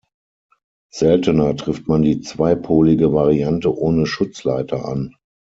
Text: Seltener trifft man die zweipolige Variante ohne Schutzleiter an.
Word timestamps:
Seltener 0.91 1.55
trifft 1.55 1.87
man 1.87 2.01
die 2.01 2.21
zweipolige 2.21 3.13
Variante 3.13 3.71
ohne 3.77 4.07
Schutzleiter 4.07 4.83
an. 4.87 5.13